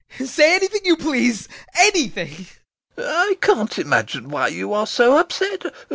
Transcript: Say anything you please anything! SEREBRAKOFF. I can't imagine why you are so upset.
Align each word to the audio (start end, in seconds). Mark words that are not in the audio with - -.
Say 0.25 0.55
anything 0.55 0.81
you 0.83 0.97
please 0.97 1.47
anything! 1.77 2.47
SEREBRAKOFF. 2.95 3.27
I 3.27 3.35
can't 3.39 3.77
imagine 3.77 4.29
why 4.29 4.47
you 4.47 4.73
are 4.73 4.87
so 4.87 5.15
upset. 5.19 5.67